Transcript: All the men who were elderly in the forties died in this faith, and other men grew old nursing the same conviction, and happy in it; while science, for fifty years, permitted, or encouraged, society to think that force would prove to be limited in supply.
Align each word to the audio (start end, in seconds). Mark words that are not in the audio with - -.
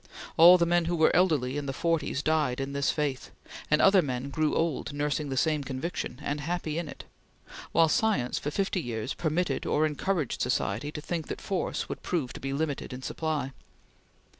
All 0.35 0.57
the 0.57 0.65
men 0.65 0.85
who 0.85 0.95
were 0.95 1.15
elderly 1.15 1.59
in 1.59 1.67
the 1.67 1.73
forties 1.73 2.23
died 2.23 2.59
in 2.59 2.73
this 2.73 2.89
faith, 2.89 3.29
and 3.69 3.79
other 3.83 4.01
men 4.01 4.31
grew 4.31 4.55
old 4.55 4.93
nursing 4.93 5.29
the 5.29 5.37
same 5.37 5.63
conviction, 5.63 6.19
and 6.23 6.41
happy 6.41 6.79
in 6.79 6.87
it; 6.89 7.03
while 7.71 7.87
science, 7.87 8.39
for 8.39 8.49
fifty 8.49 8.81
years, 8.81 9.13
permitted, 9.13 9.63
or 9.67 9.85
encouraged, 9.85 10.41
society 10.41 10.91
to 10.91 11.01
think 11.01 11.27
that 11.27 11.39
force 11.39 11.87
would 11.87 12.01
prove 12.01 12.33
to 12.33 12.39
be 12.39 12.51
limited 12.51 12.93
in 12.93 13.03
supply. 13.03 13.51